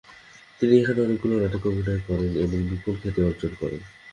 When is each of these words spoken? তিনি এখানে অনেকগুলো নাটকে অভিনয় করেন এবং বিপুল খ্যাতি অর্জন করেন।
তিনি 0.59 0.73
এখানে 0.77 0.99
অনেকগুলো 1.01 1.33
নাটকে 1.35 1.67
অভিনয় 1.69 2.01
করেন 2.07 2.31
এবং 2.37 2.57
বিপুল 2.69 2.95
খ্যাতি 3.01 3.19
অর্জন 3.21 3.51
করেন। 3.61 3.81